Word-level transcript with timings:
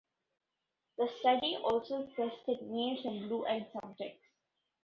The 0.97 1.07
study 1.19 1.57
also 1.63 2.07
tested 2.15 2.63
males 2.63 3.05
and 3.05 3.29
blue-eyed 3.29 3.67
subjects. 3.71 4.25